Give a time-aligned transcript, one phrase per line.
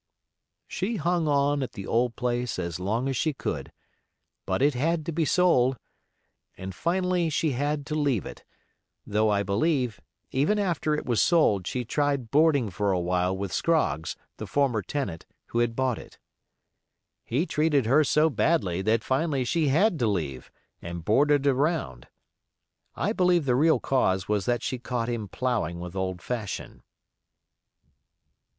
[0.67, 3.71] She hung on at the old place as long as she could,
[4.47, 5.77] but it had to be sold,
[6.57, 8.43] and finally she had to leave it;
[9.05, 10.01] though, I believe,
[10.31, 14.81] even after it was sold she tried boarding for a while with Scroggs, the former
[14.81, 16.17] tenant, who had bought it.
[17.23, 22.07] He treated her so badly that finally she had to leave, and boarded around.
[22.95, 26.81] I believe the real cause was she caught him ploughing with old Fashion.